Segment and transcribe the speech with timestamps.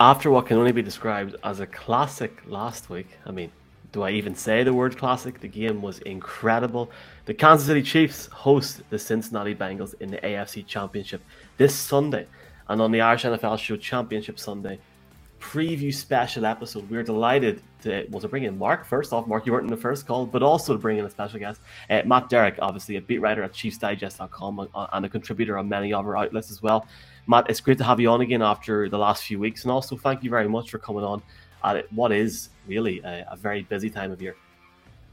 [0.00, 3.52] after what can only be described as a classic last week, I mean,
[3.92, 5.40] do I even say the word classic?
[5.40, 6.90] The game was incredible.
[7.26, 11.22] The Kansas City Chiefs host the Cincinnati Bengals in the AFC Championship
[11.58, 12.26] this Sunday.
[12.68, 14.80] And on the Irish NFL Show Championship Sunday
[15.38, 18.84] preview special episode, we're delighted to, well, to bring in Mark.
[18.86, 21.10] First off, Mark, you weren't in the first call, but also to bring in a
[21.10, 25.68] special guest, uh, Matt Derrick, obviously a beat writer at ChiefsDigest.com and a contributor on
[25.68, 26.86] many other outlets as well.
[27.26, 29.62] Matt, it's great to have you on again after the last few weeks.
[29.62, 31.22] And also, thank you very much for coming on
[31.62, 34.36] at what is really a, a very busy time of year.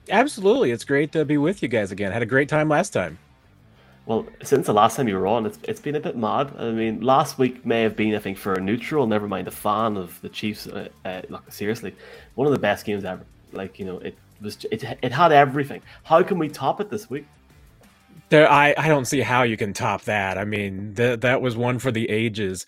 [0.10, 0.72] Absolutely.
[0.72, 2.12] It's great to be with you guys again.
[2.12, 3.18] Had a great time last time.
[4.08, 6.54] Well, since the last time you were on, it's, it's been a bit mad.
[6.58, 9.52] I mean, last week may have been, I think, for a neutral, never mind a
[9.52, 10.68] fan of the Chiefs.
[10.68, 11.96] Uh, uh, look, seriously,
[12.36, 13.24] one of the best games ever.
[13.54, 15.84] Like, you know, it was it, it had everything.
[16.04, 17.28] How can we top it this week?
[18.32, 20.38] There, I, I don't see how you can top that.
[20.38, 22.66] I mean, that that was one for the ages.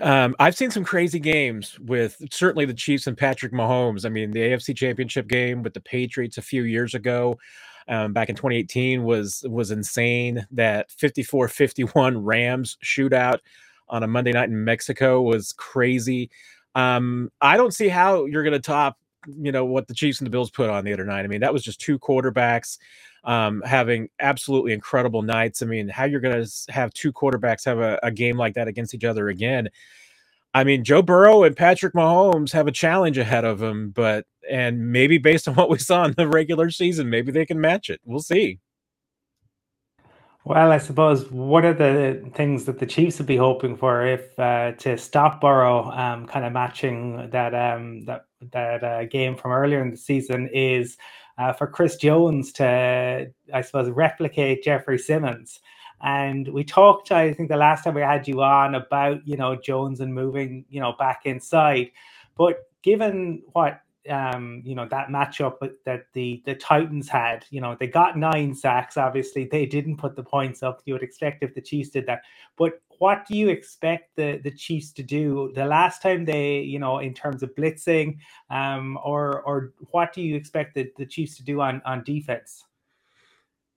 [0.00, 4.04] Um, I've seen some crazy games with certainly the Chiefs and Patrick Mahomes.
[4.04, 7.38] I mean, the AFC Championship game with the Patriots a few years ago,
[7.88, 10.46] um, back in 2018, was was insane.
[10.50, 13.38] That 54-51 Rams shootout
[13.88, 16.30] on a Monday night in Mexico was crazy.
[16.74, 20.26] Um, I don't see how you're going to top, you know, what the Chiefs and
[20.26, 21.24] the Bills put on the other night.
[21.24, 22.76] I mean, that was just two quarterbacks
[23.24, 25.62] um, having absolutely incredible nights.
[25.62, 28.68] I mean, how you're going to have two quarterbacks have a, a game like that
[28.68, 29.68] against each other again?
[30.54, 34.92] I mean, Joe Burrow and Patrick Mahomes have a challenge ahead of them, but and
[34.92, 38.00] maybe based on what we saw in the regular season, maybe they can match it.
[38.04, 38.58] We'll see.
[40.44, 44.38] Well, I suppose one of the things that the Chiefs would be hoping for, if
[44.38, 49.52] uh, to stop Burrow, um, kind of matching that um, that that uh, game from
[49.52, 50.96] earlier in the season, is
[51.38, 55.60] uh, for Chris Jones to, I suppose, replicate Jeffrey Simmons.
[56.00, 59.56] And we talked, I think, the last time we had you on about, you know,
[59.56, 61.90] Jones and moving, you know, back inside.
[62.36, 67.44] But given what um, you know that matchup that the the Titans had.
[67.50, 68.96] You know, they got nine sacks.
[68.96, 70.80] Obviously, they didn't put the points up.
[70.84, 72.22] You would expect if the Chiefs did that.
[72.56, 76.78] But what do you expect the the Chiefs to do the last time they, you
[76.78, 78.18] know, in terms of blitzing,
[78.50, 82.64] um, or or what do you expect the, the Chiefs to do on on defense?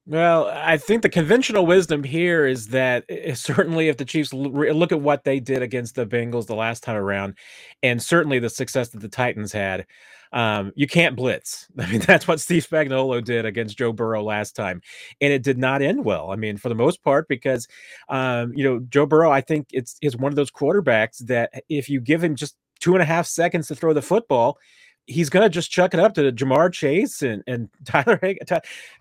[0.08, 3.06] Well, I think the conventional wisdom here is that
[3.36, 6.96] certainly if the Chiefs look at what they did against the Bengals the last time
[6.96, 7.36] around,
[7.84, 9.86] and certainly the success that the Titans had,
[10.34, 11.68] um, you can't blitz.
[11.78, 14.82] I mean, that's what Steve Spagnuolo did against Joe Burrow last time,
[15.20, 16.32] and it did not end well.
[16.32, 17.68] I mean, for the most part, because
[18.10, 21.90] um, you know Joe Burrow, I think it's is one of those quarterbacks that if
[21.90, 24.58] you give him just two and a half seconds to throw the football,
[25.06, 28.20] he's going to just chuck it up to Ja'Marr Chase and and Tyler,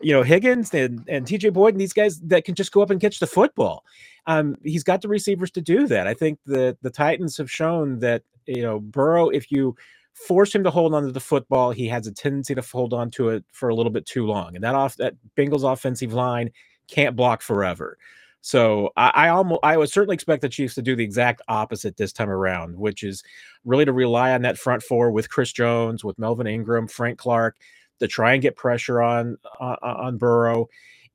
[0.00, 2.90] you know, Higgins and and TJ Boyd and these guys that can just go up
[2.90, 3.84] and catch the football.
[4.26, 6.06] Um, he's got the receivers to do that.
[6.06, 9.76] I think the the Titans have shown that you know Burrow, if you
[10.14, 13.10] force him to hold on to the football, he has a tendency to hold on
[13.12, 16.50] to it for a little bit too long, and that off that Bengals offensive line
[16.88, 17.96] can't block forever.
[18.42, 21.96] So I, I almost I would certainly expect the Chiefs to do the exact opposite
[21.96, 23.22] this time around, which is
[23.64, 27.56] really to rely on that front four with Chris Jones, with Melvin Ingram, Frank Clark,
[27.98, 30.68] to try and get pressure on on, on Burrow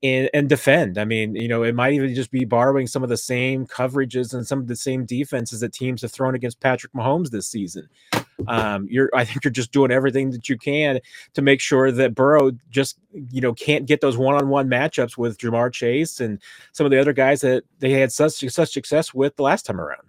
[0.05, 0.97] and, and defend.
[0.97, 4.33] I mean, you know, it might even just be borrowing some of the same coverages
[4.33, 7.89] and some of the same defenses that teams have thrown against Patrick Mahomes this season.
[8.47, 10.99] Um, you're, I think you're just doing everything that you can
[11.33, 12.99] to make sure that Burrow just,
[13.31, 16.39] you know, can't get those one-on-one matchups with Ja'Marr Chase and
[16.71, 19.81] some of the other guys that they had such such success with the last time
[19.81, 20.07] around.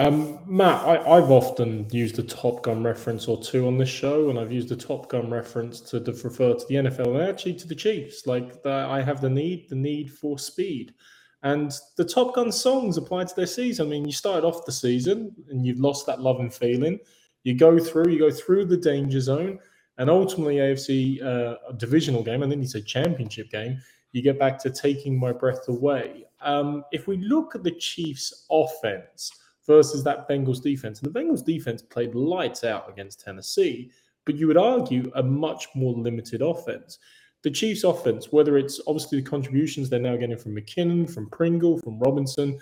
[0.00, 4.30] Um, Matt, I, have often used a Top Gun reference or two on this show,
[4.30, 7.52] and I've used a Top Gun reference to, to refer to the NFL and actually
[7.56, 8.26] to the Chiefs.
[8.26, 10.94] Like the, I have the need, the need for speed,
[11.42, 13.88] and the Top Gun songs apply to their season.
[13.88, 16.98] I mean, you started off the season and you've lost that love and feeling.
[17.44, 19.58] You go through, you go through the danger zone,
[19.98, 23.82] and ultimately AFC uh, divisional game, and then you say championship game.
[24.12, 26.24] You get back to taking my breath away.
[26.40, 29.30] Um, if we look at the Chiefs' offense
[29.70, 31.00] versus that Bengals defense.
[31.00, 33.92] And the Bengals defense played lights out against Tennessee,
[34.26, 36.98] but you would argue a much more limited offense.
[37.44, 41.78] The Chiefs' offense, whether it's obviously the contributions they're now getting from McKinnon, from Pringle,
[41.78, 42.58] from Robinson,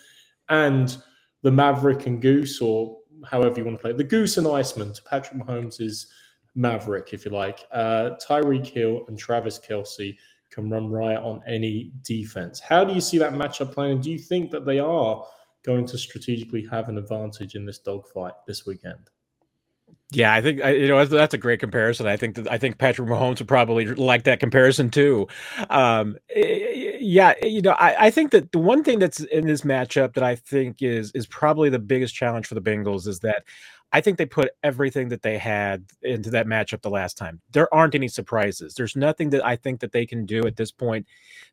[0.51, 0.99] and
[1.43, 4.93] the Maverick and Goose, or however you want to play it, the Goose and Iceman
[4.93, 6.09] to Patrick Mahomes'
[6.55, 7.61] Maverick, if you like.
[7.73, 10.15] Uh, Tyreek Hill and Travis Kelce
[10.51, 12.61] can run riot on any defense.
[12.61, 14.03] How do you see that matchup playing?
[14.03, 15.25] Do you think that they are
[15.69, 19.11] going to strategically have an advantage in this dogfight this weekend.
[20.11, 22.06] Yeah, I think you know that's a great comparison.
[22.06, 25.29] I think that I think Patrick Mahomes would probably like that comparison too.
[25.69, 30.15] Um, Yeah, you know, I, I think that the one thing that's in this matchup
[30.15, 33.44] that I think is is probably the biggest challenge for the Bengals is that
[33.93, 37.40] I think they put everything that they had into that matchup the last time.
[37.52, 38.75] There aren't any surprises.
[38.75, 41.06] There's nothing that I think that they can do at this point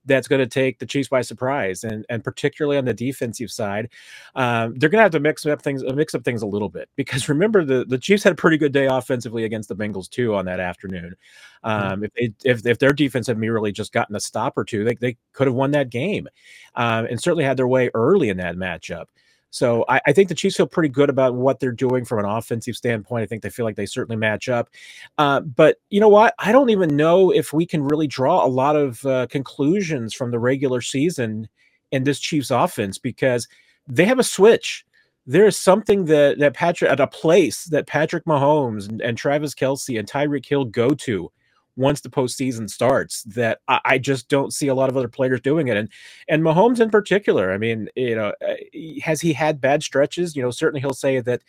[0.03, 3.89] that's going to take the Chiefs by surprise, and and particularly on the defensive side,
[4.35, 6.89] um, they're going to have to mix up things, mix up things a little bit
[6.97, 10.35] because remember the the Chiefs had a pretty good day offensively against the Bengals too
[10.35, 11.15] on that afternoon.
[11.63, 14.83] Um, If they if if their defense had merely just gotten a stop or two,
[14.83, 16.27] they they could have won that game,
[16.75, 19.05] um, and certainly had their way early in that matchup.
[19.55, 22.25] So I, I, think the Chiefs feel pretty good about what they're doing from an
[22.25, 23.23] offensive standpoint.
[23.23, 24.67] I think they feel like they certainly match up.
[25.17, 26.35] Uh, but you know what?
[26.39, 30.31] I don't even know if we can really draw a lot of uh, conclusions from
[30.31, 31.47] the regular season
[31.93, 33.47] in this Chiefs offense because
[33.87, 34.85] they have a switch.
[35.25, 39.55] There is something that that Patrick at a place that Patrick Mahomes and, and Travis
[39.55, 41.31] Kelce and Tyreek Hill go to
[41.75, 45.41] once the postseason starts that I, I, just don't see a lot of other players
[45.41, 45.77] doing it.
[45.77, 45.89] And
[46.27, 48.55] and Mahomes in particular, I mean, you know, uh,
[49.01, 50.35] has he had bad stretches?
[50.35, 51.41] You know, certainly he'll say that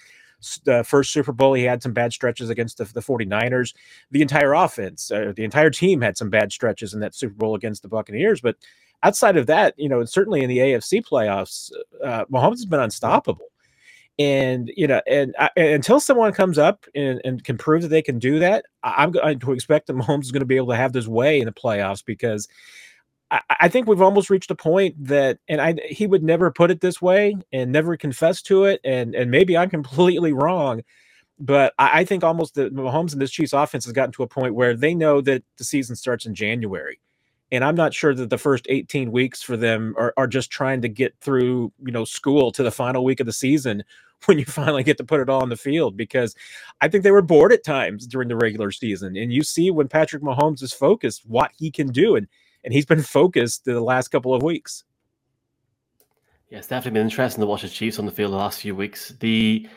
[0.64, 3.75] the first Super Bowl he had some bad stretches against the, the 49ers.
[4.11, 7.55] The entire offense, uh, the entire team had some bad stretches in that Super Bowl
[7.55, 8.40] against the Buccaneers.
[8.40, 8.56] But
[9.02, 11.70] outside of that, you know, certainly in the AFC playoffs,
[12.05, 13.46] uh, Mahomes has been unstoppable
[14.18, 17.88] and you know and, I, and, until someone comes up and, and can prove that
[17.88, 20.68] they can do that i'm going to expect that mahomes is going to be able
[20.68, 22.48] to have this way in the playoffs because
[23.30, 26.70] I, I, think we've almost reached a point that and i he would never put
[26.70, 30.82] it this way and never confess to it and and maybe i'm completely wrong
[31.38, 34.28] but I, I think almost the mahomes and this chiefs offense has gotten to a
[34.28, 37.00] point where they know that the season starts in january.
[37.52, 40.82] And I'm not sure that the first 18 weeks for them are, are just trying
[40.82, 43.84] to get through, you know, school to the final week of the season
[44.24, 46.34] when you finally get to put it all on the field because
[46.80, 49.16] I think they were bored at times during the regular season.
[49.16, 52.16] And you see when Patrick Mahomes is focused, what he can do.
[52.16, 52.26] And
[52.66, 54.82] and he's been focused the last couple of weeks.
[56.50, 58.74] Yeah, it's definitely been interesting to watch the Chiefs on the field the last few
[58.74, 59.14] weeks.
[59.20, 59.68] The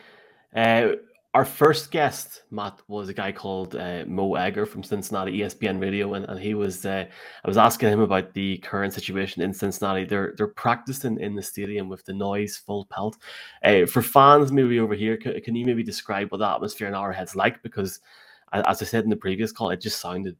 [0.54, 0.88] uh,
[1.32, 6.14] our first guest, Matt, was a guy called uh, Mo Egger from Cincinnati ESPN Radio,
[6.14, 7.04] and, and he was uh,
[7.44, 10.04] I was asking him about the current situation in Cincinnati.
[10.04, 13.16] They're they're practicing in the stadium with the noise full pelt.
[13.62, 16.94] Uh, for fans, maybe over here, can, can, you maybe describe what the atmosphere in
[16.94, 17.62] Arrowhead's like?
[17.62, 18.00] Because
[18.52, 20.36] as I said in the previous call, it just sounded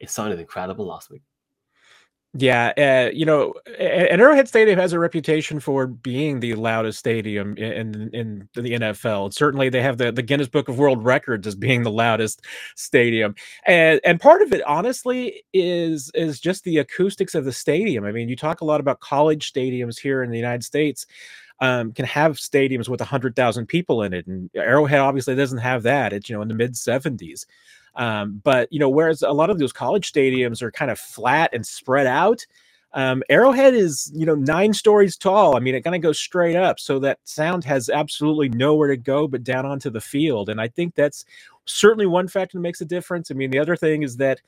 [0.00, 1.22] it sounded incredible last week.
[2.34, 7.56] Yeah, uh, you know, and Arrowhead Stadium has a reputation for being the loudest stadium
[7.56, 9.32] in in, in the NFL.
[9.32, 12.44] Certainly, they have the, the Guinness Book of World Records as being the loudest
[12.76, 13.34] stadium,
[13.66, 18.04] and and part of it, honestly, is is just the acoustics of the stadium.
[18.04, 21.06] I mean, you talk a lot about college stadiums here in the United States.
[21.60, 24.26] Um, can have stadiums with 100,000 people in it.
[24.28, 26.12] And Arrowhead obviously doesn't have that.
[26.12, 27.46] It's, you know, in the mid 70s.
[27.98, 31.50] Um, but you know, whereas a lot of those college stadiums are kind of flat
[31.52, 32.46] and spread out,
[32.94, 35.56] um, Arrowhead is you know nine stories tall.
[35.56, 38.96] I mean, it kind of goes straight up, so that sound has absolutely nowhere to
[38.96, 40.48] go but down onto the field.
[40.48, 41.24] And I think that's
[41.66, 43.30] certainly one factor that makes a difference.
[43.30, 44.40] I mean, the other thing is that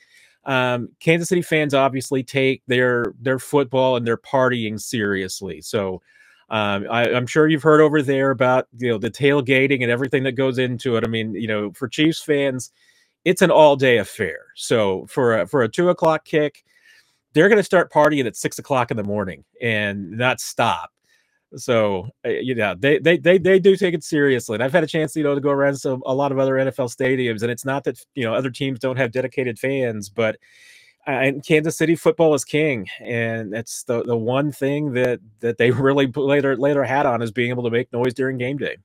[0.47, 5.61] um, Kansas City fans obviously take their their football and their partying seriously.
[5.61, 6.00] So
[6.49, 10.23] um, I, am sure you've heard over there about you know the tailgating and everything
[10.23, 11.05] that goes into it.
[11.05, 12.73] I mean, you know, for Chiefs fans,
[13.25, 14.39] it's an all day affair.
[14.55, 16.65] So for a, for a two o'clock kick,
[17.33, 20.91] they're going to start partying at six o'clock in the morning and not stop.
[21.57, 24.85] So uh, you know they, they they they do take it seriously, and I've had
[24.85, 27.50] a chance you know to go around some a lot of other NFL stadiums, and
[27.50, 30.37] it's not that you know other teams don't have dedicated fans, but
[31.09, 35.59] uh, and Kansas City football is king, and it's the the one thing that that
[35.59, 38.77] they really later later had on is being able to make noise during game day.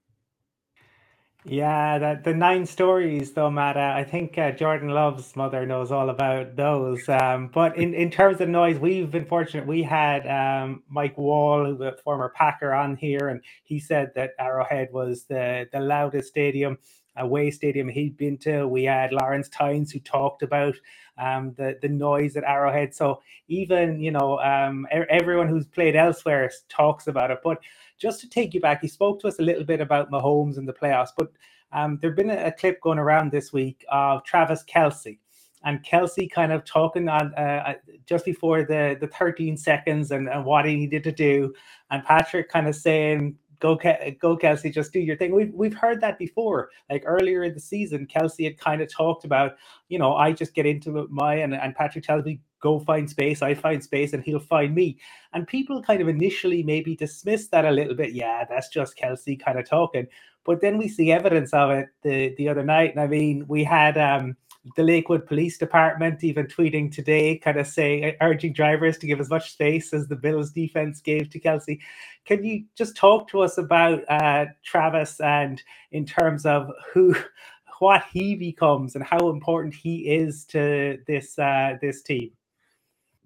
[1.48, 3.78] Yeah, the, the nine stories though, Matt.
[3.78, 7.08] Uh, I think uh, Jordan Love's mother knows all about those.
[7.08, 9.68] Um, but in, in terms of noise, we've been fortunate.
[9.68, 14.90] We had um, Mike Wall, the former Packer, on here, and he said that Arrowhead
[14.92, 16.80] was the, the loudest stadium,
[17.18, 18.68] away stadium he'd been to.
[18.68, 20.76] We had Lawrence Tynes who talked about
[21.18, 22.94] um, the the noise at Arrowhead.
[22.94, 27.60] So even you know um, everyone who's played elsewhere talks about it, but
[27.98, 30.68] just to take you back, he spoke to us a little bit about Mahomes and
[30.68, 31.32] the playoffs, but
[31.72, 35.18] um, there'd been a, a, clip going around this week of Travis Kelce.
[35.64, 37.74] And Kelce kind of talking on uh, uh
[38.06, 41.54] just before the, the 13 seconds and, and what he needed to do.
[41.90, 45.34] And Patrick kind of saying, go, go, Kelce, just do your thing.
[45.34, 46.70] We've we've heard that before.
[46.90, 49.56] Like earlier in the season, Kelce had kind of talked about,
[49.90, 53.42] you know, I just get into my and, and Patrick tells me go find space,
[53.42, 54.98] I find space, and he'll find me.
[55.34, 58.14] And people kind of initially maybe dismiss that a little bit.
[58.14, 60.08] Yeah, that's just Kelce kind of talking.
[60.46, 62.92] But then we see evidence of it the the other night.
[62.92, 64.36] And I mean, we had um
[64.76, 69.30] the Lakewood Police Department even tweeting today, kind of saying, urging drivers to give as
[69.30, 71.80] much space as the Bills defense gave to Kelce.
[72.26, 77.16] Can you just talk to us about uh, Travis and in terms of who,
[77.80, 82.32] what he becomes and how important he is to this uh, this team?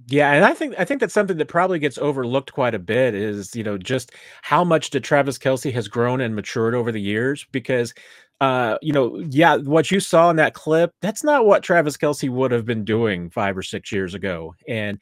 [0.07, 3.13] Yeah, and I think I think that's something that probably gets overlooked quite a bit
[3.13, 7.01] is you know just how much did Travis Kelce has grown and matured over the
[7.01, 7.93] years because
[8.41, 12.29] uh, you know, yeah, what you saw in that clip, that's not what Travis Kelce
[12.29, 14.55] would have been doing five or six years ago.
[14.65, 14.97] And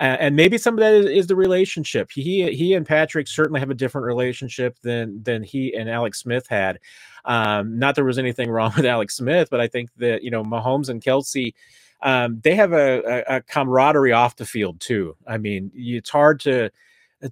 [0.00, 2.10] uh, and maybe some of that is, is, the relationship.
[2.10, 6.48] He he and Patrick certainly have a different relationship than than he and Alex Smith
[6.48, 6.80] had.
[7.24, 10.42] Um, not there was anything wrong with Alex Smith, but I think that you know
[10.42, 11.54] Mahomes and Kelce.
[12.02, 15.16] Um, they have a, a, a camaraderie off the field too.
[15.26, 16.70] I mean, it's hard to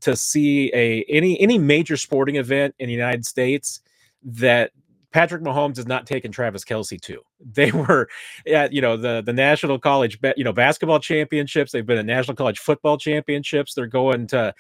[0.01, 3.81] to see a any any major sporting event in the United States
[4.23, 4.73] that
[5.11, 7.23] Patrick Mahomes has not taken Travis Kelce to.
[7.55, 8.09] They were
[8.49, 11.71] at you know the the national college you know basketball championships.
[11.71, 13.75] They've been at national college football championships.
[13.75, 14.53] They're going to uh,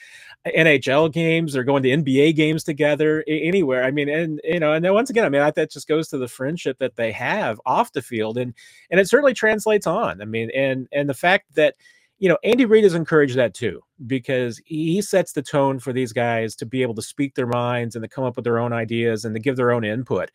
[0.47, 1.52] NHL games.
[1.52, 3.25] They're going to NBA games together.
[3.26, 3.83] Anywhere.
[3.83, 6.09] I mean, and you know, and then once again, I mean, I, that just goes
[6.09, 8.55] to the friendship that they have off the field, and
[8.90, 10.23] and it certainly translates on.
[10.23, 11.75] I mean, and and the fact that
[12.19, 16.13] you know, Andy Reid has encouraged that too because he sets the tone for these
[16.13, 18.73] guys to be able to speak their minds and to come up with their own
[18.73, 20.31] ideas and to give their own input.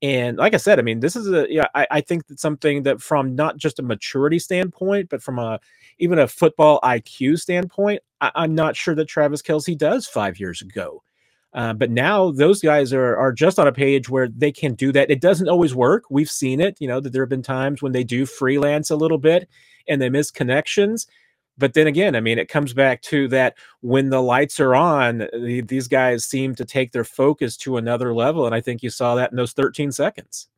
[0.00, 2.84] And like I said, I mean, this is a yeah, I, I think that's something
[2.84, 5.58] that from not just a maturity standpoint, but from a
[5.98, 10.62] even a football IQ standpoint, I, am not sure that Travis Kelce does five years
[10.62, 11.02] ago.
[11.54, 14.92] Uh, but now those guys are are just on a page where they can do
[14.92, 15.10] that.
[15.10, 16.04] It doesn't always work.
[16.10, 18.96] We've seen it, you know, that there have been times when they do freelance a
[18.96, 19.48] little bit
[19.88, 21.06] and they miss connections.
[21.56, 25.26] But then again, I mean, it comes back to that when the lights are on,
[25.32, 28.46] these guys seem to take their focus to another level.
[28.46, 30.48] And I think you saw that in those 13 seconds.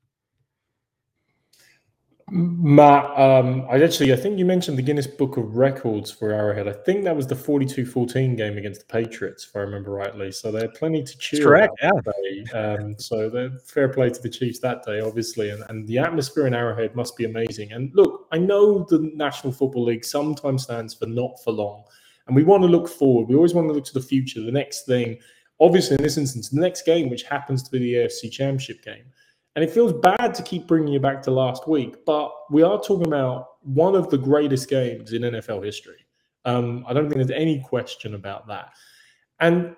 [2.32, 6.68] Matt, um, I actually, I think you mentioned the Guinness Book of Records for Arrowhead.
[6.68, 10.30] I think that was the 42-14 game against the Patriots, if I remember rightly.
[10.30, 12.52] So they had plenty to cheer correct, yeah.
[12.54, 15.50] Um, so fair play to the Chiefs that day, obviously.
[15.50, 17.72] And, and the atmosphere in Arrowhead must be amazing.
[17.72, 21.82] And look, I know the National Football League sometimes stands for not for long.
[22.28, 23.28] And we want to look forward.
[23.28, 25.18] We always want to look to the future, the next thing.
[25.58, 29.04] Obviously, in this instance, the next game, which happens to be the AFC Championship game–
[29.56, 32.80] and it feels bad to keep bringing you back to last week, but we are
[32.80, 36.06] talking about one of the greatest games in NFL history.
[36.44, 38.72] Um, I don't think there's any question about that.
[39.40, 39.74] And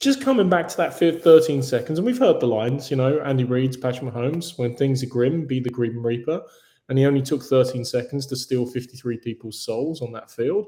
[0.00, 3.44] just coming back to that 13 seconds, and we've heard the lines, you know, Andy
[3.44, 6.42] Reid's Patrick Mahomes, when things are grim, be the Grim Reaper.
[6.88, 10.66] And he only took 13 seconds to steal 53 people's souls on that field.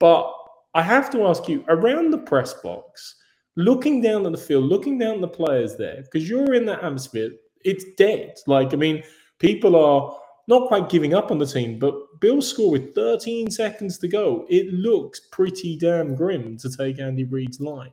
[0.00, 0.32] But
[0.74, 3.16] I have to ask you, around the press box,
[3.56, 6.82] looking down at the field, looking down at the players there, because you're in that
[6.82, 7.30] atmosphere,
[7.64, 8.36] it's dead.
[8.46, 9.02] Like, I mean,
[9.38, 10.16] people are
[10.48, 14.46] not quite giving up on the team, but Bill's score with 13 seconds to go,
[14.48, 17.92] it looks pretty damn grim to take Andy Reid's line.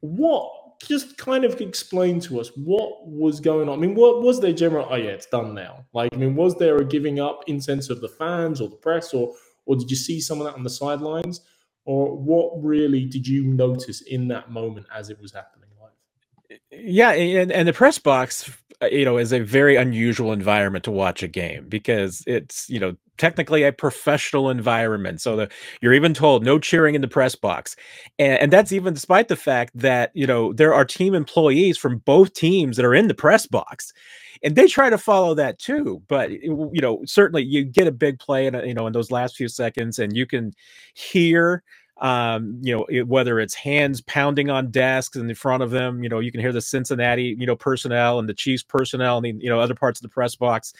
[0.00, 0.50] What
[0.86, 3.78] just kind of explain to us what was going on?
[3.78, 5.84] I mean, what was their general oh yeah, it's done now?
[5.92, 8.76] Like, I mean, was there a giving up in sense of the fans or the
[8.76, 9.34] press, or
[9.66, 11.40] or did you see some of that on the sidelines?
[11.86, 15.64] Or what really did you notice in that moment as it was happening?
[16.70, 18.50] Yeah, and, and the press box
[18.84, 22.78] Uh, you know, is a very unusual environment to watch a game because it's, you
[22.78, 25.20] know, technically a professional environment.
[25.20, 25.48] So the,
[25.80, 27.76] you're even told no cheering in the press box.
[28.18, 31.98] And, and that's even despite the fact that, you know, there are team employees from
[31.98, 33.92] both teams that are in the press box
[34.42, 36.02] and they try to follow that too.
[36.08, 39.10] But, eh, you know, certainly you get a big play in, you know, in those
[39.10, 40.52] last few seconds and you can
[40.94, 41.62] hear
[41.98, 46.02] um, you know, it, whether it's hands pounding on desks in the front of them,
[46.02, 49.24] you know, you can hear the Cincinnati, you know, personnel and the Chiefs personnel and
[49.24, 50.72] the, you know, other parts of the press box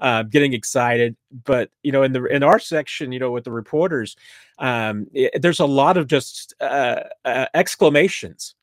[0.00, 1.16] uh, getting excited.
[1.44, 4.14] But, you know, in the, in our section, you know, with the reporters,
[4.58, 8.54] um, it, there's a lot of just uh, uh, exclamations.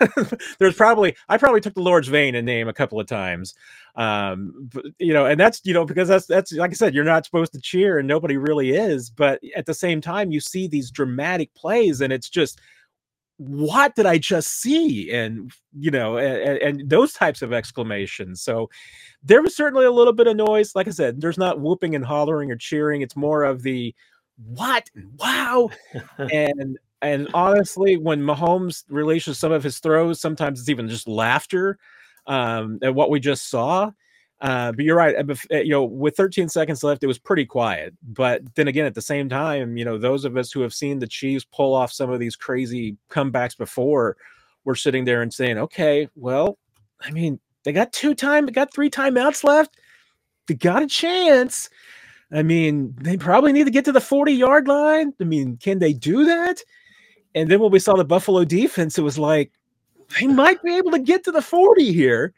[0.58, 3.54] there's probably, I probably took the Lord's vein and name a couple of times
[3.94, 7.04] um but, you know and that's you know because that's that's like i said you're
[7.04, 10.66] not supposed to cheer and nobody really is but at the same time you see
[10.66, 12.58] these dramatic plays and it's just
[13.38, 15.10] what did i just see?
[15.12, 18.42] And you know and, and those types of exclamations.
[18.42, 18.70] So
[19.22, 20.74] there was certainly a little bit of noise.
[20.74, 23.02] Like i said there's not whooping and hollering or cheering.
[23.02, 23.94] It's more of the
[24.36, 25.70] what wow.
[26.18, 31.78] And and honestly when mahomes releases some of his throws sometimes it's even just laughter
[32.26, 33.90] um, at what we just saw.
[34.40, 35.14] Uh, but you're right.
[35.16, 37.94] Uh, you know, with 13 seconds left, it was pretty quiet.
[38.02, 40.98] But then again, at the same time, you know, those of us who have seen
[40.98, 44.16] the Chiefs pull off some of these crazy comebacks before,
[44.64, 46.58] we're sitting there and saying, okay, well,
[47.00, 49.76] I mean, they got two time, got three timeouts left.
[50.48, 51.70] they got a chance.
[52.32, 55.12] I mean, they probably need to get to the 40 yard line.
[55.20, 56.62] I mean, can they do that?
[57.34, 59.52] And then when we saw the Buffalo defense, it was like
[60.18, 62.34] they might be able to get to the 40 here.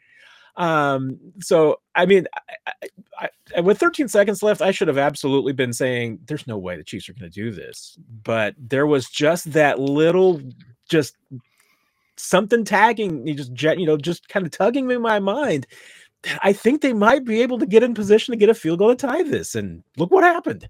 [0.57, 2.27] Um, so I mean,
[2.67, 2.71] I,
[3.19, 6.77] I, I, with 13 seconds left, I should have absolutely been saying, "There's no way
[6.77, 10.41] the Chiefs are going to do this." But there was just that little,
[10.89, 11.17] just
[12.15, 15.67] something tagging, you just you know, just kind of tugging in my mind.
[16.41, 18.89] I think they might be able to get in position to get a field goal
[18.89, 20.69] to tie this, and look what happened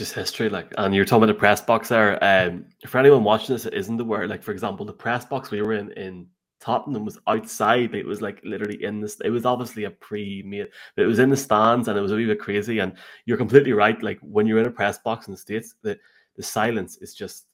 [0.00, 0.48] just history.
[0.48, 2.18] Like, and you're talking about the press box there.
[2.24, 5.50] Um, for anyone watching this, it isn't the word Like, for example, the press box
[5.50, 6.26] we were in in
[6.58, 7.94] Tottenham was outside.
[7.94, 9.20] It was like literally in this.
[9.20, 12.16] It was obviously a pre-made, but it was in the stands, and it was a
[12.16, 12.80] wee bit crazy.
[12.80, 12.94] And
[13.26, 14.02] you're completely right.
[14.02, 15.98] Like when you're in a press box in the states, the
[16.36, 17.46] the silence is just.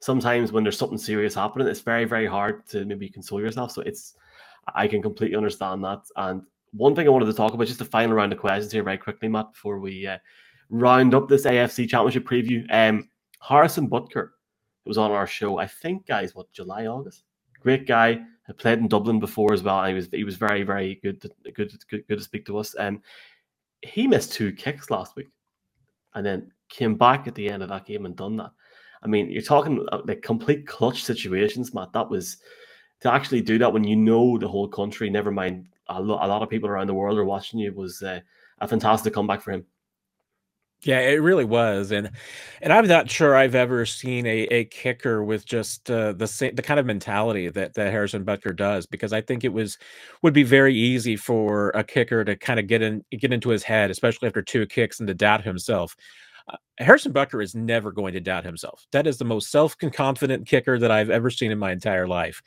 [0.00, 3.70] Sometimes when there's something serious happening, it's very very hard to maybe console yourself.
[3.72, 4.14] So it's,
[4.74, 6.02] I can completely understand that.
[6.16, 8.82] And one thing I wanted to talk about, just the final round of questions here,
[8.82, 10.18] very quickly, Matt, before we uh,
[10.70, 12.64] round up this AFC Championship preview.
[12.70, 13.08] Um,
[13.40, 14.30] Harrison Butker
[14.84, 15.58] was on our show.
[15.58, 17.24] I think, guys, what July, August.
[17.60, 18.20] Great guy.
[18.46, 19.80] Had played in Dublin before as well.
[19.80, 22.58] And he was he was very very good to, good good, good to speak to
[22.58, 22.74] us.
[22.78, 23.00] Um,
[23.80, 25.28] he missed two kicks last week,
[26.14, 28.50] and then came back at the end of that game and done that.
[29.02, 31.92] I mean, you're talking like complete clutch situations, Matt.
[31.92, 32.38] That was
[33.00, 36.26] to actually do that when you know the whole country, never mind a, lo- a
[36.26, 38.20] lot of people around the world are watching you, was uh,
[38.60, 39.64] a fantastic comeback for him.
[40.84, 42.10] Yeah, it really was, and
[42.60, 46.54] and I'm not sure I've ever seen a, a kicker with just uh, the same
[46.54, 48.84] the kind of mentality that that Harrison Butker does.
[48.86, 49.78] Because I think it was
[50.22, 53.62] would be very easy for a kicker to kind of get in get into his
[53.62, 55.96] head, especially after two kicks, and to doubt himself.
[56.46, 58.86] Uh, Harrison Butker is never going to doubt himself.
[58.92, 62.42] That is the most self-confident kicker that I've ever seen in my entire life,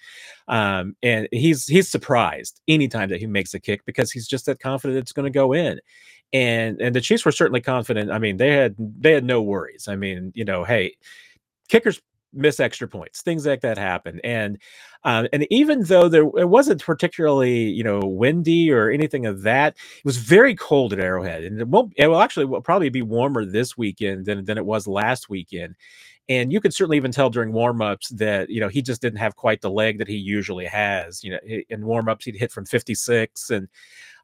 [0.47, 4.59] um, and he's he's surprised anytime that he makes a kick because he's just that
[4.59, 5.79] confident it's going to go in
[6.33, 8.11] and and the Chiefs were certainly confident.
[8.11, 9.87] I mean, they had they had no worries.
[9.87, 10.95] I mean, you know, hey,
[11.69, 12.01] kickers
[12.33, 14.57] miss extra points, things like that happen, and
[15.03, 19.75] um, and even though there it wasn't particularly you know windy or anything of that,
[19.99, 21.93] it was very cold at Arrowhead, and it won't.
[21.97, 25.75] It will actually will probably be warmer this weekend than than it was last weekend.
[26.29, 29.35] And you could certainly even tell during warmups that you know he just didn't have
[29.35, 31.23] quite the leg that he usually has.
[31.23, 33.67] You know, in warmups he'd hit from 56, and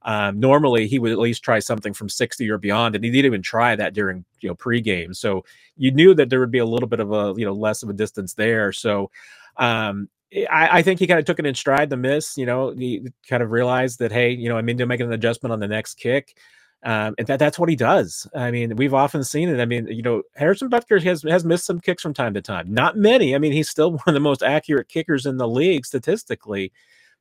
[0.06, 3.26] um, normally, he would at least try something from 60 or beyond, and he didn't
[3.26, 5.16] even try that during you know pregame.
[5.16, 5.46] So
[5.78, 7.90] you knew that there would be a little bit of a you know less of
[7.90, 8.74] a distance there.
[8.74, 9.12] So
[9.58, 11.90] um, I, I, think he kind of took it in stride.
[11.90, 15.00] The miss, you know, he kind of realized that hey, you know, I'm to make
[15.00, 16.38] an adjustment on the next kick.
[16.86, 18.28] Um, and that, that's what he does.
[18.36, 19.62] I mean, we've often seen it.
[19.62, 22.74] I mean, you know, Harrison Butker has has missed some kicks from time to time.
[22.74, 23.36] Not many.
[23.36, 26.74] I mean, he's still one of the most accurate kickers in the league statistically.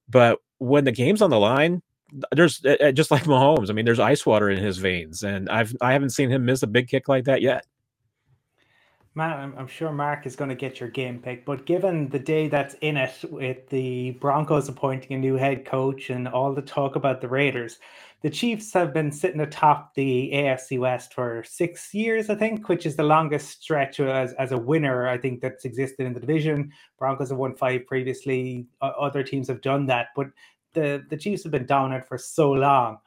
[0.08, 1.82] But when the game's on the line,
[2.32, 2.58] there's
[2.92, 3.70] just like Mahomes.
[3.70, 6.62] I mean, there's ice water in his veins, and I've I haven't seen him miss
[6.64, 7.64] a big kick like that yet.
[9.14, 12.48] Matt, I'm sure Mark is going to get your game pick, but given the day
[12.48, 16.96] that's in it with the Broncos appointing a new head coach and all the talk
[16.96, 17.78] about the Raiders,
[18.22, 22.86] the Chiefs have been sitting atop the AFC West for six years, I think, which
[22.86, 26.72] is the longest stretch as, as a winner, I think, that's existed in the division.
[26.98, 30.28] Broncos have won five previously, other teams have done that, but
[30.72, 32.98] the the Chiefs have been dominant for so long.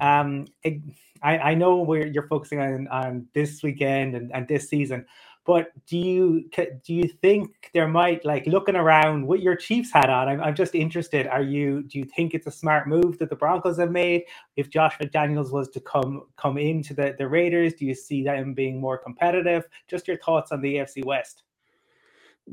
[0.00, 5.06] Um, I, I know where you're focusing on on this weekend and, and this season,
[5.48, 6.50] but do you
[6.84, 10.28] do you think there might like looking around what your Chiefs had on?
[10.28, 11.26] I'm, I'm just interested.
[11.26, 14.24] Are you do you think it's a smart move that the Broncos have made?
[14.56, 18.52] If Josh McDaniels was to come come into the the Raiders, do you see them
[18.52, 19.64] being more competitive?
[19.86, 21.44] Just your thoughts on the AFC West.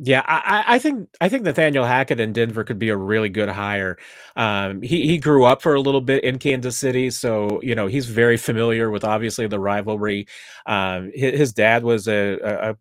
[0.02, 3.48] Yeah, I, I, think I think Nathaniel Hackett in Denver could be a really good
[3.48, 3.98] hire.
[4.36, 7.88] Um, he he grew up for a little bit in Kansas City, so you know
[7.88, 10.28] he's very familiar with obviously the rivalry.
[10.66, 12.78] Um, his, his, dad was a, a,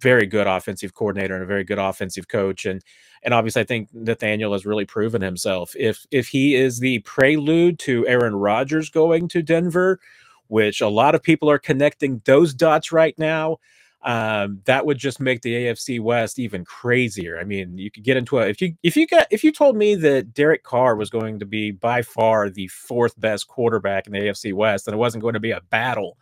[0.00, 2.82] very good offensive coordinator and a very good offensive coach, and
[3.22, 5.74] and obviously I think Nathaniel has really proven himself.
[5.76, 10.00] If if he is the prelude to Aaron Rodgers going to Denver,
[10.48, 13.58] which a lot of people are connecting those dots right now
[14.06, 17.40] um, that would just make the AFC West even crazier.
[17.40, 19.76] I mean, you could get into a if you if you got if you told
[19.76, 24.12] me that Derek Carr was going to be by far the fourth best quarterback in
[24.12, 26.16] the AFC West and it wasn't going to be a battle.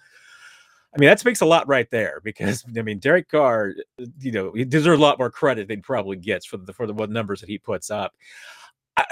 [0.94, 3.74] I mean, that speaks a lot right there because I mean, Derek Carr,
[4.20, 6.86] you know, he deserves a lot more credit than he probably gets for the for
[6.86, 8.14] the numbers that he puts up.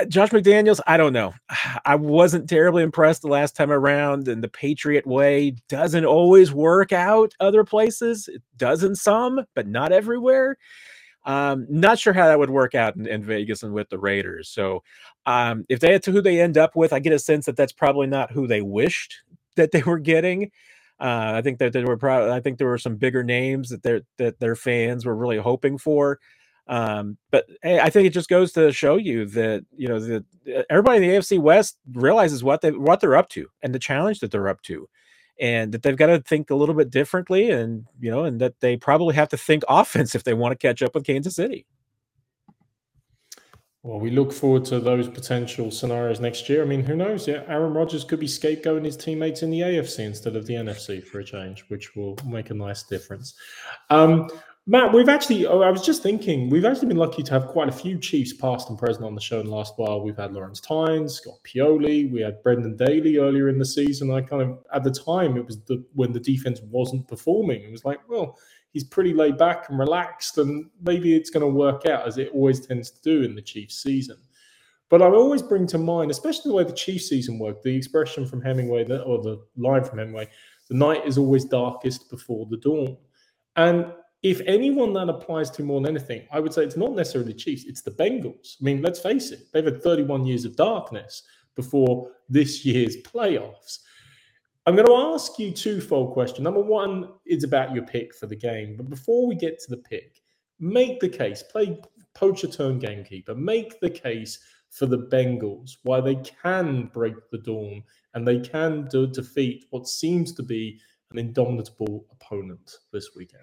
[0.09, 1.35] Josh McDaniels, I don't know.
[1.85, 6.93] I wasn't terribly impressed the last time around, and the Patriot way doesn't always work
[6.93, 8.29] out other places.
[8.29, 10.57] It does in some, but not everywhere.
[11.25, 14.49] Um, not sure how that would work out in, in Vegas and with the Raiders.
[14.49, 14.83] So,
[15.27, 17.57] um, if they had to who they end up with, I get a sense that
[17.57, 19.23] that's probably not who they wished
[19.57, 20.51] that they were getting.
[21.03, 23.83] Uh, I think that there were probably, I think there were some bigger names that
[23.83, 26.21] their that their fans were really hoping for.
[26.69, 30.25] Um, but hey, I think it just goes to show you that you know that
[30.71, 34.21] everybody in the AFC West realizes what they what they're up to and the challenge
[34.21, 34.89] that they're up to,
[35.41, 38.61] and that they've got to think a little bit differently, and you know, and that
[38.61, 41.67] they probably have to think offense if they want to catch up with Kansas City.
[43.85, 46.63] Well, we look forward to those potential scenarios next year.
[46.63, 47.27] I mean, who knows?
[47.27, 51.05] Yeah, Aaron Rodgers could be scapegoating his teammates in the AFC instead of the NFC
[51.05, 53.35] for a change, which will make a nice difference.
[53.91, 54.31] Um,
[54.69, 57.69] Matt, we've actually, oh, I was just thinking, we've actually been lucky to have quite
[57.69, 60.01] a few Chiefs past and present on the show in the last while.
[60.01, 64.13] We've had Lawrence Tynes, Scott Pioli, we had Brendan Daly earlier in the season.
[64.13, 67.63] I kind of, at the time, it was the when the defense wasn't performing.
[67.63, 68.39] It was like, well,
[68.73, 72.31] he's pretty laid back and relaxed, and maybe it's going to work out as it
[72.33, 74.17] always tends to do in the Chiefs season.
[74.89, 78.27] But I always bring to mind, especially the way the Chiefs season worked, the expression
[78.27, 80.29] from Hemingway, that, or the line from Hemingway,
[80.69, 82.97] the night is always darkest before the dawn.
[83.57, 87.33] And if anyone that applies to more than anything, I would say it's not necessarily
[87.33, 88.57] the Chiefs, it's the Bengals.
[88.61, 91.23] I mean, let's face it, they've had 31 years of darkness
[91.57, 93.79] before this year's playoffs.
[94.65, 96.45] I'm going to ask you twofold question.
[96.45, 98.77] Number one is about your pick for the game.
[98.77, 100.23] But before we get to the pick,
[100.61, 101.81] make the case, play
[102.15, 104.39] poacher turn gamekeeper, make the case
[104.71, 107.83] for the Bengals, why they can break the dawn
[108.15, 113.43] and they can do, defeat what seems to be an indomitable opponent this weekend.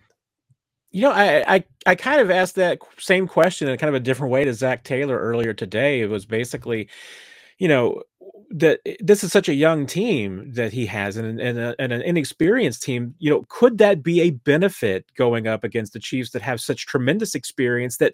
[0.92, 4.04] You know, I, I I kind of asked that same question in kind of a
[4.04, 6.02] different way to Zac Taylor earlier today.
[6.02, 6.90] It was basically,
[7.60, 8.02] you know,
[8.50, 11.92] that eh, this is such a young team that he has and, and, a, and
[11.94, 16.32] an inexperienced team you know could that be a benefit going up against the chiefs
[16.32, 18.14] that have such tremendous experience that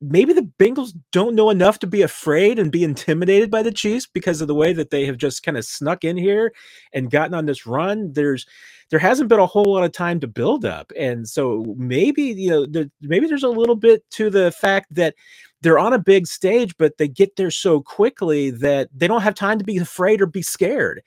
[0.00, 4.06] maybe the bengals don't know enough to be afraid and be intimidated by the chiefs
[4.06, 6.52] because of the way that they have just kind of snuck in here
[6.92, 8.46] and gotten on this run there's
[8.90, 12.50] there hasn't been a whole lot of time to build up and so maybe you
[12.50, 15.14] know there, maybe there's a little bit to the fact that
[15.62, 19.34] they're on a big stage, but they get there so quickly that they don't have
[19.34, 21.02] time to be afraid or be scared.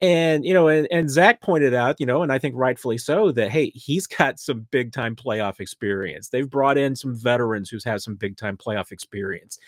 [0.00, 3.32] And you know, and, and Zac pointed out, you know, and I think rightfully so,
[3.32, 6.28] that hey, he's got some big time playoff experience.
[6.28, 9.58] They've brought in some veterans who's had some big time playoff experience.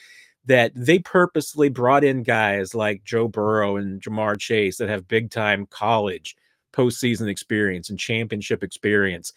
[0.47, 5.31] That they purposely brought in guys like Joe Burrow and Ja'Marr Chase that have big
[5.31, 6.37] time college
[6.73, 9.33] postseason experience and championship experience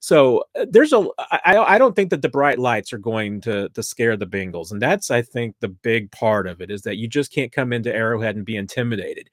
[0.00, 3.68] so uh, there's a I, I don't think that the bright lights are going to
[3.70, 6.96] to scare the Bengals, and that's I think the big part of it is that
[6.96, 9.28] you just can't come into Arrowhead and be intimidated.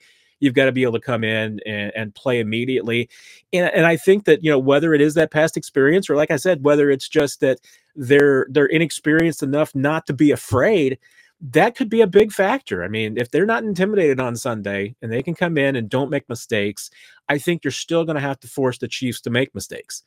[0.45, 3.09] You've got to be able to come in and, and play immediately,
[3.51, 6.31] and and I think that you know whether it is that past experience or like
[6.31, 7.59] I said, whether it's just that
[7.95, 10.99] they're they're inexperienced enough not to be afraid
[11.41, 12.83] that could be a big factor.
[12.83, 16.09] I mean, if they're not intimidated on Sunday and they can come in and don't
[16.09, 16.89] make mistakes,
[17.27, 20.03] I think you're still going to have to force the Chiefs to make mistakes.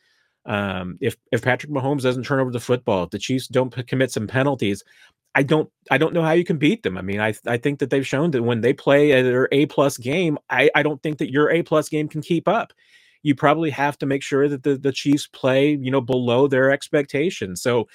[0.46, 3.82] Um, if if Patrick Mahomes doesn't turn over the football, if the Chiefs don't p-
[3.82, 4.82] commit some penalties,
[5.34, 6.98] I don't I don't know how you can beat them.
[6.98, 9.96] I mean, I I think that they've shown that when they play their A plus
[9.96, 12.72] game, I I don't think that your A plus game can keep up.
[13.22, 16.70] You probably have to make sure that the the Chiefs play you know below their
[16.70, 17.62] expectations.
[17.62, 17.88] So.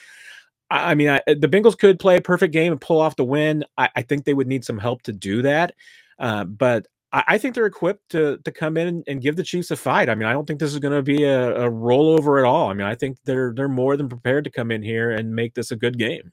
[0.72, 3.64] I mean, I, the Bengals could play a perfect game and pull off the win.
[3.78, 5.76] I, I think they would need some help to do that.
[6.18, 9.70] Uh, but I, I think they're equipped to to come in and give the Chiefs
[9.70, 10.10] a fight.
[10.10, 12.70] I mean, I don't think this is going to be a, a rollover at all.
[12.70, 15.54] I mean, I think they're they're more than prepared to come in here and make
[15.54, 16.32] this a good game.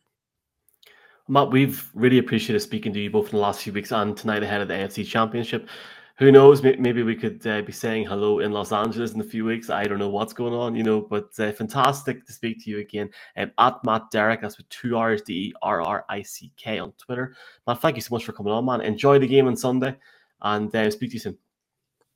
[1.31, 4.43] Matt, we've really appreciated speaking to you both in the last few weeks and tonight
[4.43, 5.69] ahead of the AFC Championship.
[6.19, 6.61] Who knows?
[6.61, 9.71] Maybe we could uh, be saying hello in Los Angeles in a few weeks.
[9.71, 12.81] I don't know what's going on, you know, but uh, fantastic to speak to you
[12.81, 13.11] again.
[13.37, 16.81] Um, at Matt Derrick, that's with two R's, D E R R I C K
[16.81, 17.37] on Twitter.
[17.65, 18.81] Matt, thank you so much for coming on, man.
[18.81, 19.97] Enjoy the game on Sunday
[20.43, 21.39] and uh, speak to you soon.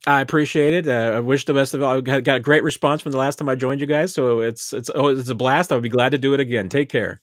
[0.05, 0.87] I appreciate it.
[0.89, 1.97] Uh, I wish the best of all.
[1.97, 4.73] I got, a great response from the last time I joined you guys, so it's
[4.73, 5.71] it's oh, it's a blast.
[5.71, 6.67] I would be glad to do it again.
[6.67, 7.21] Take care.